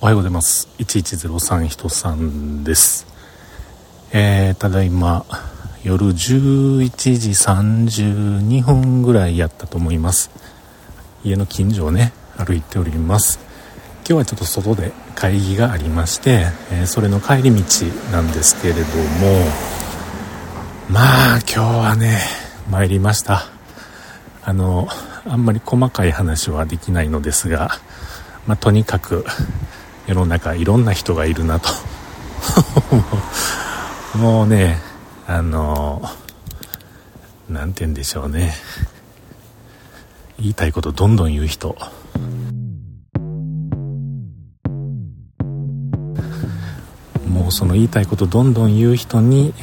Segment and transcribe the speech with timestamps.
[0.00, 0.68] おはようございます。
[0.78, 3.06] 1103人さんです。
[4.12, 5.24] えー、ただいま、
[5.82, 6.88] 夜11
[7.18, 10.30] 時32分ぐらいやったと思います。
[11.24, 13.38] 家の近所をね、歩いております。
[13.98, 17.62] 今日はちょっと外で会議がありまして、えー、それの帰り道
[18.12, 18.84] なんですけれども、
[20.90, 22.20] まあ今日はね、
[22.70, 23.44] 参りました。
[24.42, 24.88] あの、
[25.26, 27.78] あんまり細かい話はできないのですが、
[28.46, 29.24] まあ、とにかく
[30.06, 31.70] 世の中いろんな人がいるなと。
[34.18, 34.80] もうね
[35.26, 36.02] あの
[37.48, 38.54] 何て言うんでしょうね。
[40.38, 41.76] 言いたいことどんどん言う人。
[47.26, 49.54] もうその言いたいことどんどん言う人に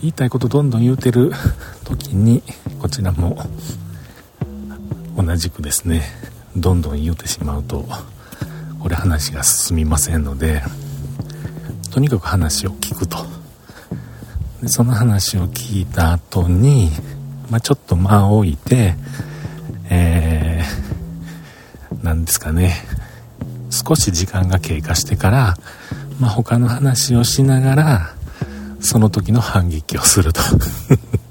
[0.00, 1.32] 言いたいことどんどん言うてる
[1.84, 2.42] 時に
[2.80, 3.38] こちらも
[5.16, 6.02] 同じくですね。
[6.56, 7.86] どんどん言うてしまうと
[8.80, 10.62] これ話が進みませんので
[11.90, 13.18] とにかく話を聞くと。
[14.62, 16.90] でその話を聞いた後に、
[17.50, 18.94] まあ、ちょっと間を置いて
[19.90, 22.76] えー、なんですかね。
[23.70, 25.56] 少し時間が経過してから、
[26.20, 28.14] まあ、他の話をしながら
[28.80, 30.40] その時の反撃をすると。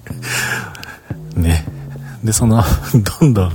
[1.36, 1.79] ね。
[2.24, 2.64] でその
[3.20, 3.52] どんどん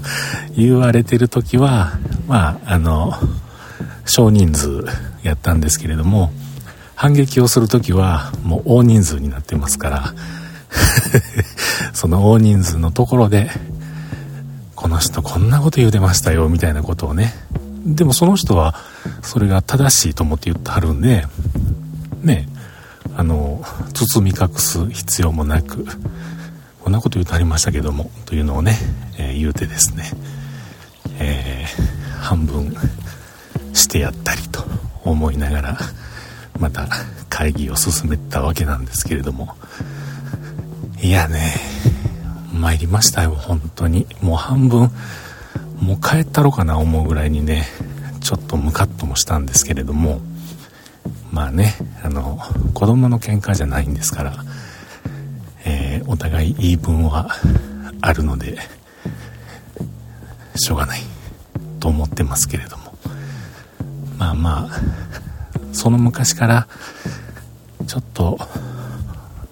[0.56, 3.14] 言われてる時はまああの
[4.06, 4.84] 少人数
[5.22, 6.32] やったんですけれども
[6.94, 10.14] 反撃をする時はもう大人数になってますから
[11.92, 13.50] その大人数のところで
[14.74, 17.34] この人こんなこと言うてましたよみたいなことをね。
[17.86, 18.74] でもその人は
[19.22, 21.26] それが正しいと思って言ってはるんで
[22.22, 22.48] ね
[23.14, 25.86] あの包み隠す必要もなく
[26.84, 28.77] こんなこと言うてはりましたけどもというのをね、
[29.18, 30.04] えー、言うてですね、
[31.18, 32.76] えー、半分
[33.72, 34.62] してやったりと
[35.03, 35.78] 思いながら
[36.60, 36.86] また
[37.31, 39.56] 会議を進めたわけなんですけれども。
[41.00, 41.54] いやね
[42.53, 44.06] 参りましたよ本当に。
[44.20, 44.91] もう半分
[45.80, 47.64] もう帰ったろかな思うぐらいにね
[48.20, 50.20] ちょっとムカッともしたんですけれども。
[51.32, 52.38] まあねあの
[52.75, 54.44] 子供の喧嘩じゃないんですから、
[56.14, 57.28] お互い言い分は
[58.00, 58.56] あるので
[60.54, 61.00] しょうがない
[61.80, 62.94] と思ってますけれども。
[64.16, 64.80] まあまあ
[65.72, 66.69] その昔から
[67.88, 68.38] ちょっと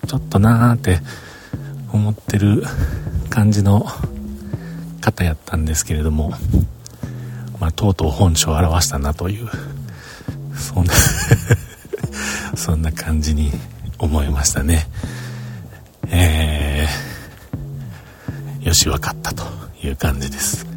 [0.06, 1.00] ちょっとなーって
[1.92, 2.62] 思ってる
[3.28, 3.84] 感じの
[5.00, 6.32] 方やったんですけれども
[7.58, 9.48] まあとうとう本性を表したなという
[10.54, 10.94] そんな
[12.54, 13.52] そんな感じに
[13.98, 14.86] 思いましたね。
[18.72, 19.44] よし分かったと
[19.82, 20.71] いう感じです。